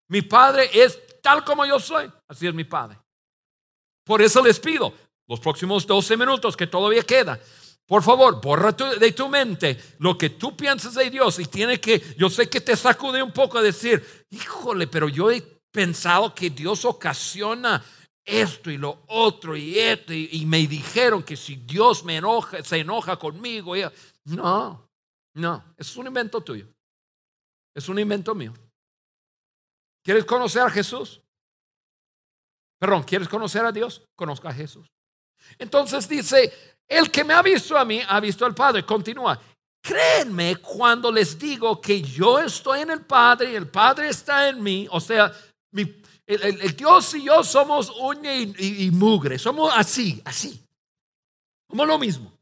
[0.09, 2.09] Mi Padre es tal como yo soy.
[2.29, 2.99] Así es mi Padre.
[4.05, 4.95] Por eso les pido,
[5.27, 7.41] los próximos 12 minutos que todavía queda.
[7.87, 12.03] Por favor, borra de tu mente lo que tú piensas de Dios y tiene que,
[12.19, 16.51] yo sé que te sacude un poco a decir, híjole, pero yo he pensado que
[16.51, 17.85] Dios ocasiona
[18.25, 22.79] esto y lo otro y esto y, me dijeron que si Dios me enoja, se
[22.79, 23.75] enoja conmigo.
[24.25, 24.91] no,
[25.35, 26.67] no, es un invento tuyo.
[27.73, 28.55] Es un invento mío.
[30.03, 31.21] ¿Quieres conocer a Jesús?
[32.79, 34.03] Perdón, ¿quieres conocer a Dios?
[34.17, 34.89] Conozca a Jesús.
[35.59, 36.53] Entonces dice,
[36.89, 38.85] el que me ha visto a mí, ha visto al Padre.
[38.85, 39.41] Continúa.
[39.83, 44.63] Créenme cuando les digo que yo estoy en el Padre y el Padre está en
[44.63, 44.87] mí.
[44.91, 45.33] O sea,
[46.27, 49.39] el, Dios y yo somos uña y, mugre.
[49.39, 50.61] Somos así, así.
[51.69, 52.33] Somos lo mismo.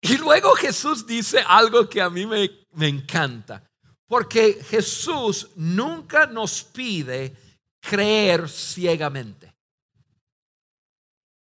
[0.00, 3.62] Y luego Jesús dice algo que a mí me, me encanta.
[4.08, 7.36] Porque Jesús nunca nos pide
[7.80, 9.45] creer ciegamente.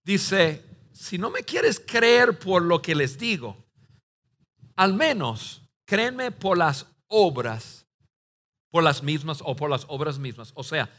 [0.04, 3.58] Dice, si no me quieres creer por lo que les digo,
[4.76, 7.86] al menos créenme por las obras,
[8.70, 10.52] por las mismas o por las obras mismas.
[10.56, 10.90] O sea,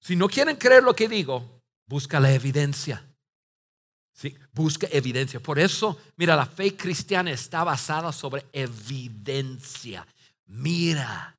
[0.00, 3.04] si no quieren creer lo que digo, busca la evidencia.
[4.12, 5.40] Sí, busca evidencia.
[5.40, 10.06] Por eso, mira, la fe cristiana está basada sobre evidencia.
[10.46, 11.36] Mira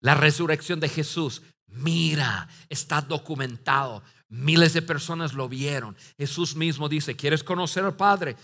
[0.00, 1.42] la resurrección de Jesús.
[1.66, 4.02] Mira, está documentado.
[4.28, 5.96] Miles de personas lo vieron.
[6.18, 8.36] Jesús mismo dice, ¿quieres conocer al Padre?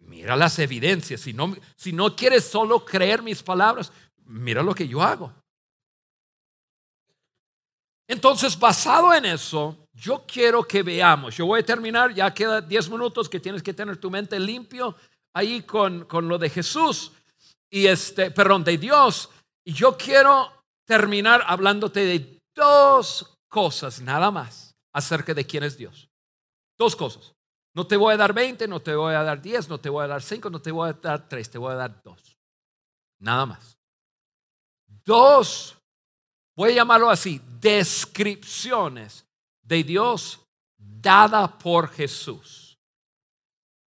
[0.00, 1.20] Mira las evidencias.
[1.20, 3.92] Si no, si no quieres solo creer mis palabras,
[4.26, 5.32] mira lo que yo hago.
[8.06, 12.90] Entonces, basado en eso, yo quiero que veamos, yo voy a terminar, ya queda 10
[12.90, 14.94] minutos que tienes que tener tu mente limpio
[15.32, 17.12] ahí con, con lo de Jesús
[17.70, 19.30] y este, perdón, de Dios.
[19.64, 26.08] Y yo quiero terminar hablándote de dos cosas nada más acerca de quién es Dios.
[26.78, 27.34] Dos cosas.
[27.74, 30.04] No te voy a dar 20, no te voy a dar 10, no te voy
[30.04, 32.38] a dar 5, no te voy a dar 3, te voy a dar dos.
[33.18, 33.76] Nada más.
[35.04, 35.76] Dos,
[36.56, 39.26] voy a llamarlo así, descripciones
[39.62, 40.40] de Dios
[40.76, 42.78] dada por Jesús.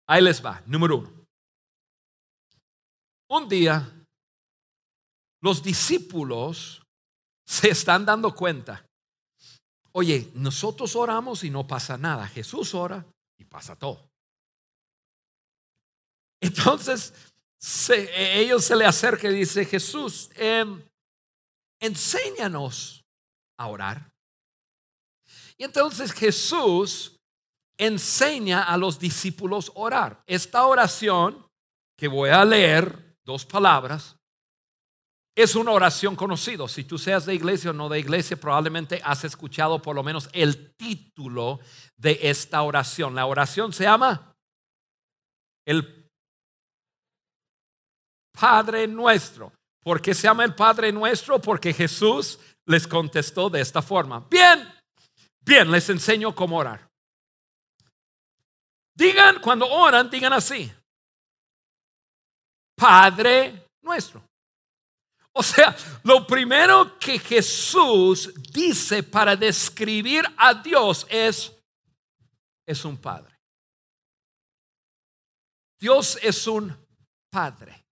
[0.05, 0.61] Ahí les va.
[0.65, 1.25] Número uno.
[3.29, 4.05] Un día,
[5.41, 6.81] los discípulos
[7.45, 8.86] se están dando cuenta
[9.91, 12.27] Oye, nosotros oramos y no pasa nada.
[12.27, 13.05] Jesús ora
[13.37, 14.09] y pasa todo.
[16.41, 17.13] Entonces,
[18.15, 20.81] ellos se le acercan y dice, Jesús, em,
[21.79, 23.03] enséñanos
[23.57, 24.11] a orar.
[25.57, 27.19] Y entonces Jesús
[27.77, 30.23] enseña a los discípulos a orar.
[30.27, 31.47] Esta oración
[31.97, 34.16] que voy a leer, dos palabras,
[35.37, 36.67] es una oración conocida.
[36.67, 40.27] Si tú seas de iglesia o no de iglesia, probablemente has escuchado por lo menos
[40.33, 41.59] el título
[41.95, 43.13] de esta oración.
[43.13, 44.33] La oración se llama
[45.63, 46.09] el
[48.31, 49.53] Padre Nuestro.
[49.83, 51.39] ¿Por qué se llama el Padre Nuestro?
[51.39, 54.25] Porque Jesús les contestó de esta forma.
[54.27, 54.67] Bien,
[55.41, 56.89] bien, les enseño cómo orar.
[58.95, 60.73] Digan, cuando oran, digan así.
[62.75, 64.26] Padre Nuestro.
[65.37, 71.51] O sea, lo primero que Jesús dice para describir a Dios es,
[72.65, 73.39] es un padre.
[75.79, 76.75] Dios es un
[77.29, 77.85] padre.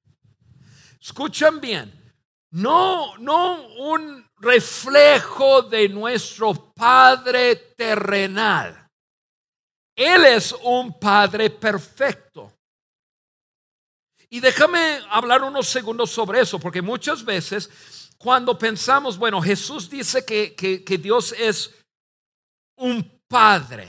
[0.99, 2.15] Escuchen bien,
[2.49, 8.89] no, no un reflejo de nuestro Padre terrenal.
[9.95, 12.54] Él es un Padre perfecto.
[14.29, 17.69] Y déjame hablar unos segundos sobre eso, porque muchas veces
[18.17, 21.71] cuando pensamos, bueno, Jesús dice que, que, Dios es
[22.77, 23.87] un padre.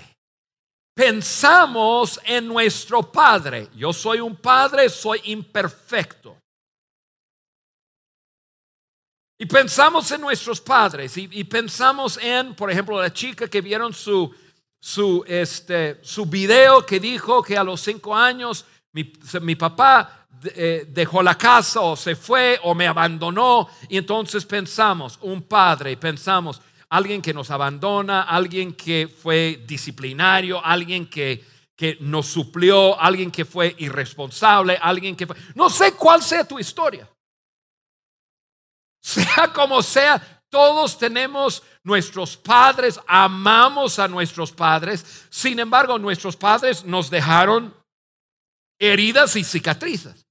[0.95, 3.69] Pensamos en nuestro padre.
[3.75, 6.37] Yo soy un padre, soy imperfecto.
[9.39, 14.35] Y pensamos en nuestros padres y, pensamos en, por ejemplo, la chica que vieron su,
[14.81, 21.23] su, este, su video que dijo que a los cinco años mi, mi papá dejó
[21.23, 23.69] la casa o se fue o me abandonó.
[23.89, 31.09] Y entonces pensamos, un padre, pensamos, alguien que nos abandona, alguien que fue disciplinario, alguien
[31.09, 35.37] que, que nos suplió, alguien que fue irresponsable, alguien que fue...
[35.55, 37.09] No sé cuál sea tu historia.
[39.07, 46.85] Sea como sea, todos tenemos nuestros padres, amamos a nuestros padres, sin embargo nuestros padres
[46.85, 47.73] nos dejaron
[48.81, 50.26] heridas y cicatrices.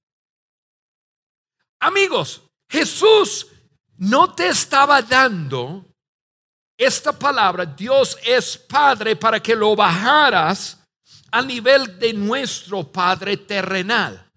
[1.80, 3.46] Amigos, Jesús
[3.98, 5.84] no te estaba dando
[6.76, 10.78] esta palabra, Dios es Padre, para que lo bajaras
[11.30, 14.30] al nivel de nuestro Padre terrenal.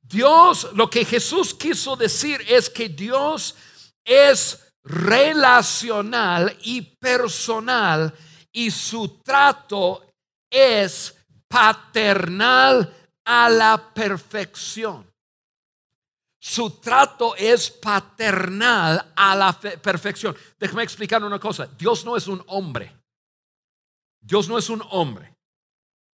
[0.00, 3.56] Dios, lo que Jesús quiso decir es que Dios
[4.04, 8.14] es relacional y personal
[8.52, 10.06] y su trato
[10.50, 11.14] es
[11.48, 15.11] paternal a la perfección.
[16.44, 20.36] Su trato es paternal a la perfección.
[20.58, 21.68] Déjame explicar una cosa.
[21.78, 22.92] Dios no es un hombre.
[24.20, 25.36] Dios no es un hombre.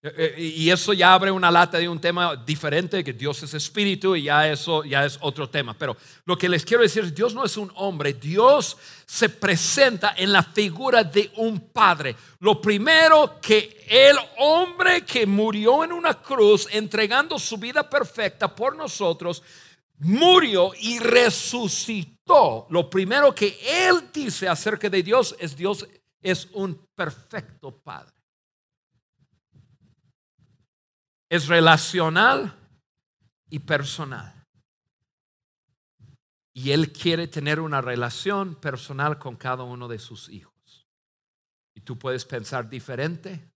[0.02, 3.54] Eh, eh, y eso ya abre una lata de un tema diferente, que Dios es
[3.54, 5.72] espíritu y ya eso ya es otro tema.
[5.72, 8.76] Pero lo que les quiero decir es, Dios no es un hombre, Dios
[9.06, 12.14] se presenta en la figura de un padre.
[12.40, 18.76] Lo primero que el hombre que murió en una cruz entregando su vida perfecta por
[18.76, 19.42] nosotros,
[19.98, 22.66] murió y resucitó.
[22.70, 25.86] Lo primero que él dice acerca de Dios es Dios
[26.20, 28.18] es un perfecto padre.
[31.28, 32.54] es relacional
[33.50, 34.34] y personal.
[36.54, 40.86] Y Él quiere tener una relación personal con cada uno de sus hijos.
[41.74, 43.52] Y tú puedes pensar diferente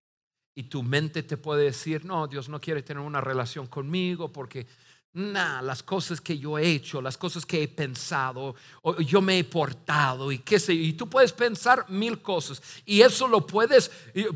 [0.54, 4.66] y tu mente te puede decir, no, Dios no quiere tener una relación conmigo porque
[5.14, 8.54] Nah, las cosas que yo he hecho, las cosas que he pensado,
[9.00, 13.28] yo me he portado y qué sé, y tú puedes pensar mil cosas y eso
[13.28, 13.90] lo puedes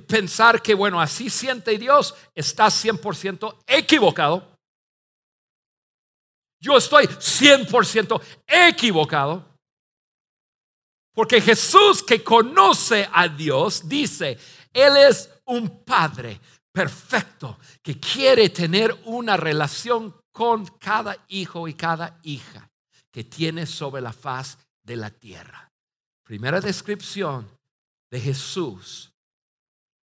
[0.07, 4.57] pensar que bueno, así siente Dios, estás 100% equivocado.
[6.61, 9.57] Yo estoy 100% equivocado.
[11.15, 14.39] Porque Jesús que conoce a Dios dice,
[14.75, 16.39] Él es un Padre
[16.71, 22.71] perfecto que quiere tener una relación con cada hijo y cada hija
[23.11, 25.73] que tiene sobre la faz de la tierra.
[26.23, 27.49] Primera descripción
[28.11, 29.15] de Jesús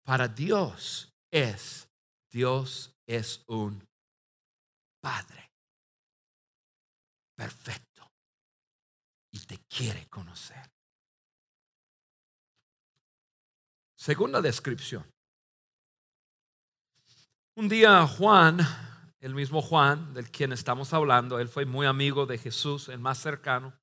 [0.05, 1.89] para Dios es,
[2.31, 3.85] Dios es un
[5.01, 5.51] Padre
[7.35, 8.09] perfecto
[9.33, 10.71] y te quiere conocer.
[13.97, 15.05] Segunda descripción.
[17.57, 18.61] Un día Juan
[19.21, 23.19] el mismo Juan, del quien estamos hablando, él fue muy amigo de Jesús, el más
[23.19, 23.75] cercano.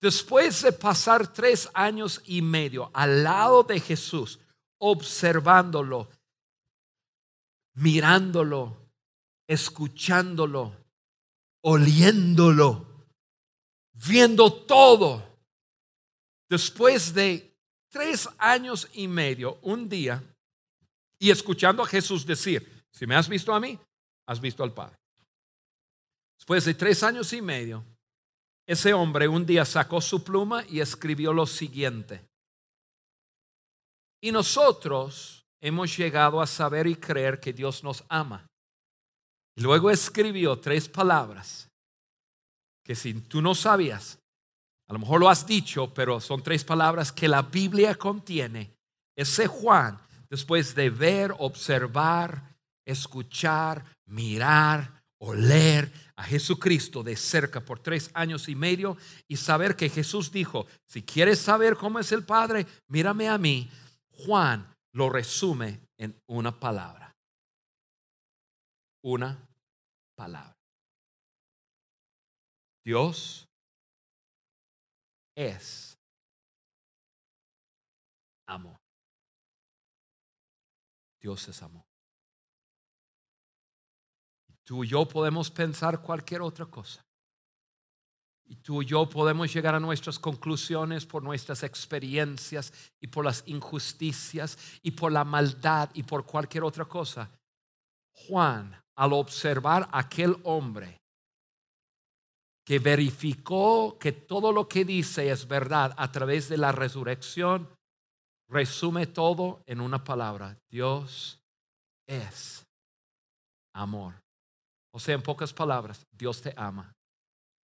[0.00, 4.38] Después de pasar tres años y medio al lado de Jesús,
[4.78, 6.08] observándolo,
[7.74, 8.88] mirándolo,
[9.48, 10.72] escuchándolo,
[11.62, 12.86] oliéndolo,
[13.92, 15.40] viendo todo,
[16.48, 17.56] después de
[17.88, 20.22] tres años y medio, un día,
[21.18, 23.76] y escuchando a Jesús decir, si me has visto a mí,
[24.28, 24.96] has visto al Padre.
[26.38, 27.84] Después de tres años y medio,
[28.66, 32.22] ese hombre un día sacó su pluma y escribió lo siguiente.
[34.20, 38.46] Y nosotros hemos llegado a saber y creer que Dios nos ama.
[39.56, 41.68] Luego escribió tres palabras
[42.84, 44.18] que si tú no sabías,
[44.88, 48.74] a lo mejor lo has dicho, pero son tres palabras que la Biblia contiene.
[49.16, 49.98] Ese Juan,
[50.30, 52.56] después de ver, observar,
[52.86, 58.96] escuchar, mirar, oler a Jesucristo de cerca por tres años y medio
[59.26, 63.70] y saber que Jesús dijo, si quieres saber cómo es el Padre, mírame a mí.
[64.10, 67.14] Juan lo resume en una palabra.
[69.02, 69.48] Una
[70.16, 70.56] palabra.
[72.84, 73.46] Dios
[75.36, 75.96] es
[78.46, 78.80] amor.
[81.20, 81.87] Dios es amor.
[84.68, 87.02] Tú y yo podemos pensar cualquier otra cosa.
[88.44, 93.42] Y tú y yo podemos llegar a nuestras conclusiones por nuestras experiencias y por las
[93.46, 97.30] injusticias y por la maldad y por cualquier otra cosa.
[98.12, 100.98] Juan, al observar a aquel hombre
[102.62, 107.70] que verificó que todo lo que dice es verdad a través de la resurrección,
[108.50, 110.58] resume todo en una palabra.
[110.68, 111.40] Dios
[112.06, 112.66] es
[113.72, 114.27] amor.
[114.98, 116.92] O sea, en pocas palabras, Dios te ama.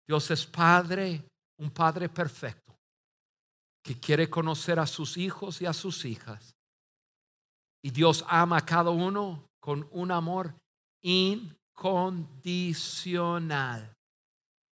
[0.06, 1.24] Dios es Padre,
[1.58, 2.72] un Padre perfecto.
[3.82, 6.54] que quiere conocer a sus hijos y a sus hijas.
[7.82, 10.54] Y Dios ama a cada uno con un amor
[11.02, 13.92] incondicional.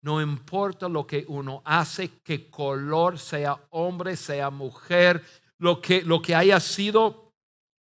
[0.03, 5.26] No importa lo que uno hace, qué color, sea hombre, sea mujer,
[5.57, 7.34] lo que, lo que haya sido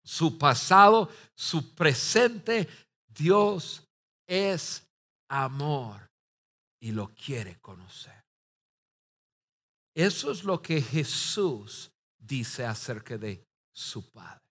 [0.05, 2.68] su pasado, su presente,
[3.09, 3.86] Dios
[4.27, 4.87] es
[5.29, 6.11] amor
[6.81, 8.24] y lo quiere conocer.
[9.95, 14.43] Eso es lo que Jesús dice acerca de su Padre.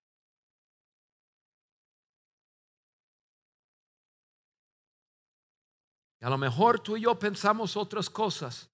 [6.22, 8.68] A lo mejor tú y yo pensamos otras cosas.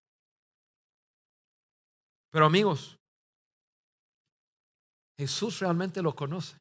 [2.30, 2.98] Pero amigos,
[5.18, 6.56] Jesús realmente lo conoce.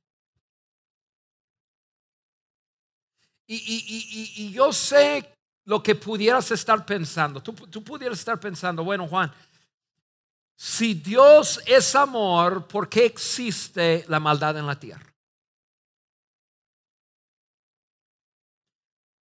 [3.52, 5.28] Y, yo sé
[5.64, 7.42] lo que pudieras estar pensando.
[7.42, 9.32] Tú, tú pudieras estar pensando, bueno, Juan,
[10.54, 15.10] si Dios es amor, ¿por qué existe la maldad en la tierra?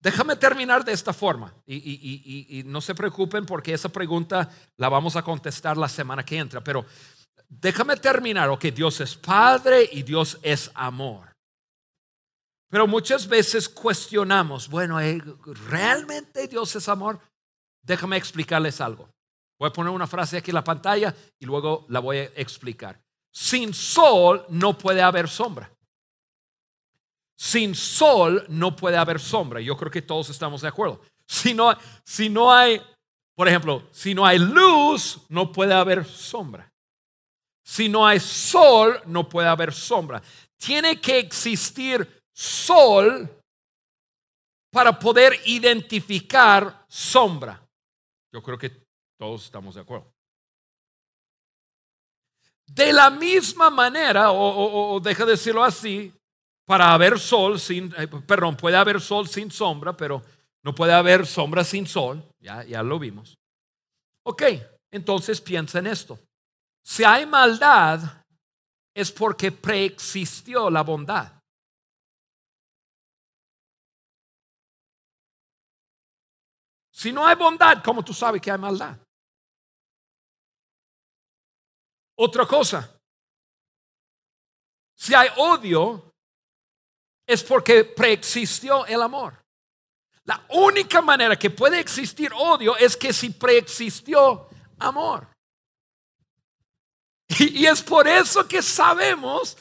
[0.02, 5.24] Déjame terminar de esta forma y, no se preocupen porque esa pregunta la vamos a
[5.24, 6.86] contestar la semana que entra, pero
[7.50, 11.29] déjame terminar, ok, Dios es Padre y Dios es amor.
[12.70, 15.22] Pero muchas veces cuestionamos, bueno, eh,
[15.68, 17.20] ¿realmente Dios es amor?
[17.82, 19.10] Déjame explicarles algo.
[19.58, 23.02] Voy a poner una frase aquí en la pantalla y luego la voy a explicar.
[23.32, 25.72] Sin sol no puede haber sombra.
[27.36, 29.60] Sin sol no puede haber sombra.
[29.62, 31.02] Yo creo que todos estamos de acuerdo.
[31.26, 32.82] Si no, si no hay,
[33.36, 36.72] por ejemplo, si no hay luz, no puede haber sombra.
[37.64, 40.22] Si no hay sol, no puede haber sombra.
[40.58, 43.30] Tiene que existir sol
[44.72, 47.62] para poder identificar sombra.
[48.32, 48.72] Yo creo que
[49.18, 50.10] todos estamos de acuerdo.
[52.66, 56.14] De la misma manera, o, deja de decirlo así,
[56.66, 60.22] para haber sol sin, eh, perdón, puede haber sol sin sombra, pero
[60.64, 63.38] no puede haber sombra sin sol, ya, ya lo vimos.
[64.24, 64.44] Ok,
[64.92, 66.18] entonces piensa en esto.
[66.86, 68.24] Si hay maldad,
[68.94, 71.39] es porque preexistió la bondad.
[77.00, 78.98] Si no hay bondad, ¿cómo tú sabes que hay maldad?
[82.18, 82.94] Otra cosa,
[84.98, 86.12] si hay odio,
[87.26, 89.42] es porque preexistió el amor.
[90.26, 95.26] La única manera que puede existir odio es que si preexistió amor.
[97.40, 99.56] Y, es por eso que sabemos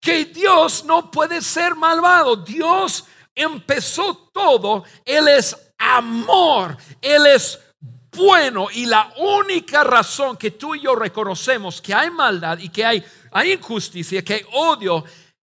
[0.00, 2.36] que Dios no puede ser malvado.
[2.36, 4.84] Dios empezó todo.
[5.04, 6.76] Él es amor.
[7.00, 7.58] Él es
[8.14, 8.68] bueno.
[8.72, 13.04] Y la única razón que tú y yo reconocemos que hay maldad y que hay,
[13.30, 15.04] hay injusticia, que hay odio,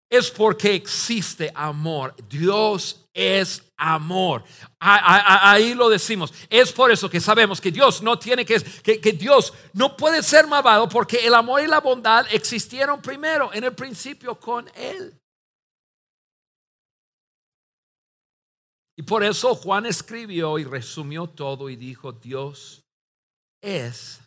[0.10, 2.16] es porque existe amor.
[2.30, 4.44] Dios es amor.
[4.80, 6.34] Ahí lo decimos.
[6.50, 10.24] Es por eso que sabemos que Dios no tiene que, que, que, Dios no puede
[10.24, 15.14] ser malvado porque el amor y la bondad existieron primero en el principio con Él.
[18.98, 22.84] Y por eso Juan escribió y resumió todo y dijo, Dios
[23.62, 24.20] es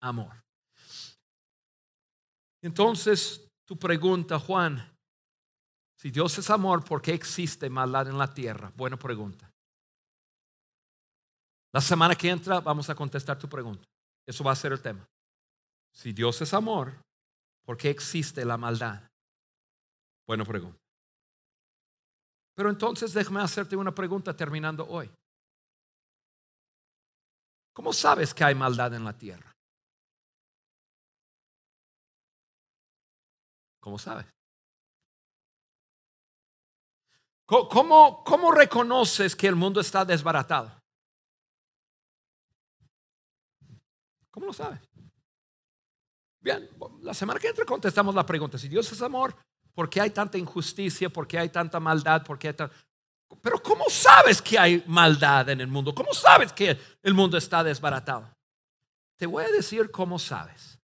[0.00, 0.42] amor.
[2.62, 4.90] Entonces, tu pregunta, Juan,
[5.98, 8.72] si Dios es amor, ¿por qué existe maldad en la tierra?
[8.74, 9.50] Buena pregunta.
[11.72, 13.86] La semana que entra vamos a contestar tu pregunta.
[14.26, 15.06] Eso va a ser el tema.
[15.92, 16.94] Si Dios es amor,
[17.66, 19.02] ¿por qué existe la maldad?
[20.26, 20.78] Buena pregunta.
[22.60, 25.10] Pero entonces déjame hacerte una pregunta terminando hoy.
[27.72, 29.50] ¿Cómo sabes que hay maldad en la tierra?
[33.80, 34.26] ¿Cómo sabes?
[37.46, 40.70] ¿Cómo, ¿Cómo reconoces que el mundo está desbaratado?
[44.30, 44.82] ¿Cómo lo sabes?
[46.40, 46.68] Bien,
[47.00, 48.58] la semana que entra contestamos la pregunta.
[48.58, 49.34] Si Dios es amor,
[49.74, 51.08] ¿por qué hay tanta injusticia?
[51.10, 52.24] ¿Por qué hay tanta maldad?
[52.24, 52.54] ¿Por qué hay
[53.40, 55.94] Pero ¿cómo sabes que hay maldad en el mundo?
[55.94, 58.28] ¿Cómo sabes que el mundo está desbaratado?
[59.16, 60.78] Te voy a decir cómo sabes.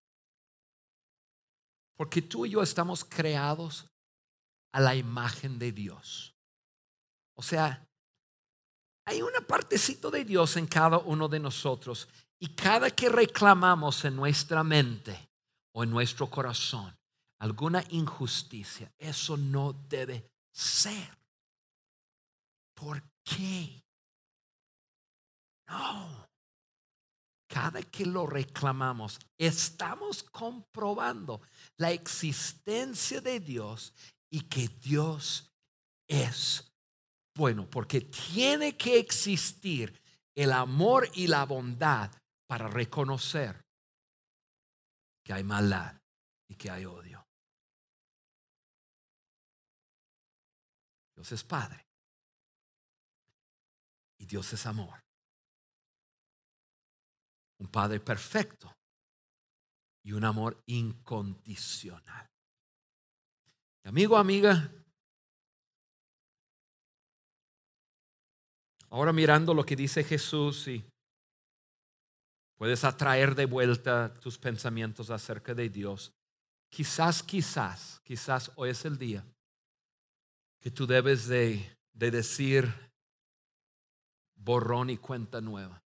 [1.96, 3.86] Porque tú y yo estamos creados
[4.72, 6.34] a la imagen de Dios.
[7.34, 7.86] O sea,
[9.06, 12.08] hay una partecito de Dios en cada uno de nosotros
[12.38, 15.28] y cada que reclamamos en nuestra mente
[15.72, 16.96] o en nuestro corazón
[17.38, 21.16] alguna injusticia, eso no debe ser.
[22.74, 23.82] ¿Por qué?
[25.68, 26.24] No.
[27.48, 31.40] cada que lo reclamamos, estamos comprobando
[31.76, 33.94] la existencia de Dios
[34.28, 35.48] y que Dios
[36.08, 36.74] es
[37.36, 40.00] bueno, porque tiene que existir
[40.34, 42.10] el amor y la bondad
[42.46, 43.64] para reconocer
[45.24, 46.00] que hay maldad
[46.48, 47.23] y que hay odio.
[51.32, 51.86] Es Padre
[54.18, 55.02] y Dios es amor.
[57.58, 58.74] Un Padre perfecto
[60.02, 62.28] y un amor incondicional.
[63.84, 64.70] Amigo, amiga,
[68.90, 70.84] ahora mirando lo que dice Jesús y
[72.56, 76.12] puedes atraer de vuelta tus pensamientos acerca de Dios.
[76.70, 79.24] Quizás, quizás, quizás hoy es el día
[80.64, 82.64] que tú debes de, de decir
[84.34, 85.84] borrón y cuenta nueva.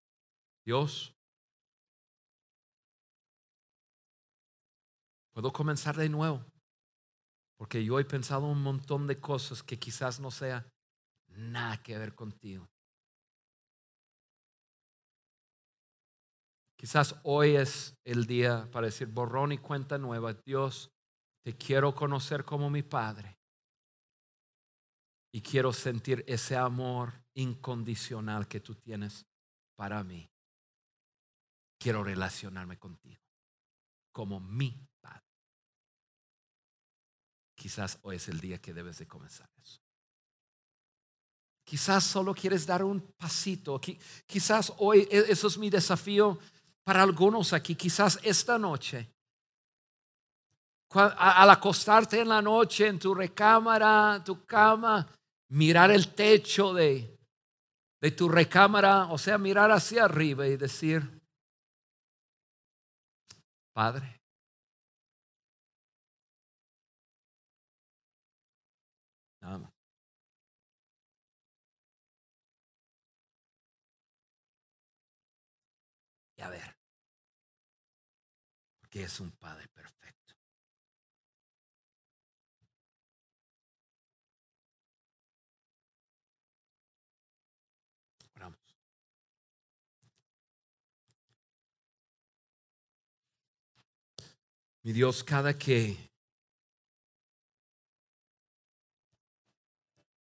[0.63, 1.15] Dios,
[5.33, 6.45] puedo comenzar de nuevo,
[7.57, 10.71] porque yo he pensado un montón de cosas que quizás no sea
[11.29, 12.69] nada que ver contigo.
[16.79, 20.35] Quizás hoy es el día para decir borrón y cuenta nueva.
[20.45, 20.91] Dios,
[21.43, 23.36] te quiero conocer como mi Padre.
[25.37, 29.27] Y quiero sentir ese amor incondicional que tú tienes
[29.75, 30.27] para mí.
[31.79, 33.21] Quiero relacionarme contigo
[34.11, 35.21] como mi Padre.
[37.53, 39.79] Quizás hoy es el día que debes de comenzar eso.
[41.63, 43.79] Quizás solo quieres dar un pasito.
[44.25, 46.39] Quizás hoy e-, eso es mi desafío
[46.83, 49.07] para algunos aquí, quizás esta noche,
[50.89, 55.07] al acostarte en la noche en tu recámara, tu cama,
[55.49, 57.17] mirar el techo de,
[58.01, 61.21] de tu recámara, o sea, mirar hacia arriba y decir,
[63.73, 64.21] Padre,
[69.41, 69.71] nada
[76.37, 76.77] Y a ver,
[78.89, 80.35] que es un Padre perfecto.
[88.35, 88.59] Oramos.
[94.87, 95.97] Mi Dios, cada que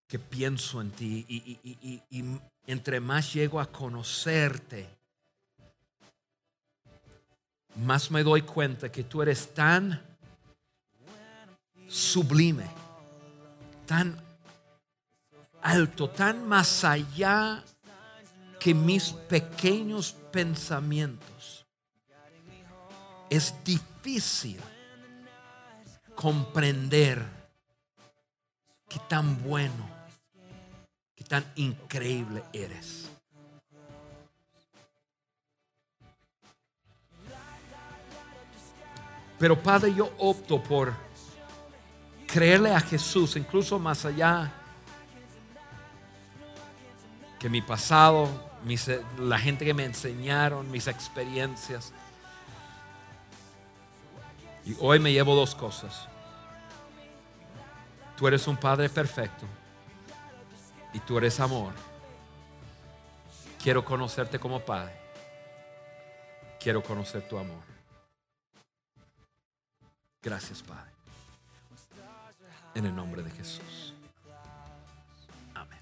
[0.09, 4.89] que pienso en ti y, y, y, y entre más llego a conocerte,
[7.77, 10.03] más me doy cuenta que tú eres tan
[11.89, 12.67] sublime,
[13.87, 14.21] tan
[15.62, 17.62] alto, tan más allá
[18.59, 21.64] que mis pequeños pensamientos.
[23.31, 23.95] Es difícil
[26.15, 27.23] comprender
[28.89, 29.89] qué tan bueno,
[31.15, 33.11] qué tan increíble eres.
[39.39, 40.95] Pero Padre, yo opto por
[42.27, 44.51] creerle a Jesús, incluso más allá
[47.39, 48.29] que mi pasado,
[49.19, 51.93] la gente que me enseñaron, mis experiencias.
[54.67, 56.09] Y hoy me llevo dos cosas.
[58.17, 59.47] Tú eres un Padre perfecto
[60.93, 61.73] y tú eres amor.
[63.62, 64.95] Quiero conocerte como Padre.
[66.59, 67.62] Quiero conocer tu amor.
[70.21, 70.91] Gracias, Padre.
[72.75, 73.95] En el nombre de Jesús.
[75.55, 75.79] Amén.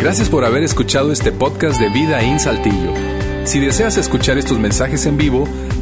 [0.00, 2.94] Gracias por haber escuchado este podcast de Vida en Saltillo.
[3.44, 5.46] Si deseas escuchar estos mensajes en vivo,